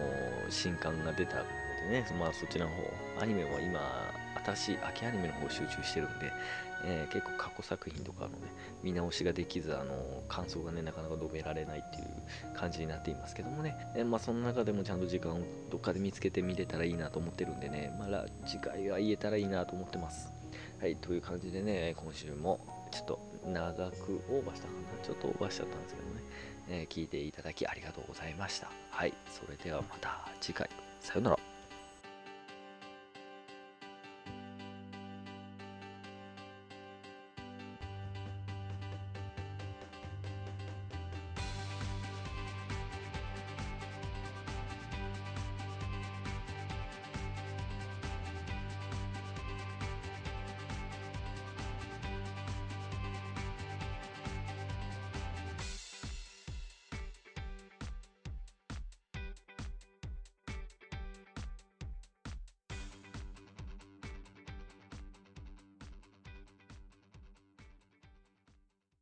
[0.50, 1.42] 新刊が出たの
[1.90, 3.80] でね、まあそちらの方、アニメも今、
[4.44, 6.32] 新しい秋アニメの方集中してるんで、
[6.84, 8.36] えー、結構過去作品とかのね、
[8.82, 20.32] 見直しができず、あの感想がね、なかなか述べられないっていう感じになっていますけどもね、えー、まあその中でもちゃんと時間をどっかで見つけて見れたらいいなと思ってるんでね、まあ次回は言えたらいいなと思ってます。
[20.80, 22.60] はい、という感じでね、今週も
[22.90, 25.04] ちょっと長くオーバーしたかな。
[25.04, 26.22] ちょっとオーバーしちゃったんですけどね、
[26.68, 28.68] えー聞いていただきありがとうございました。
[28.90, 30.68] はいそれではまた次回。
[31.00, 31.45] さようなら。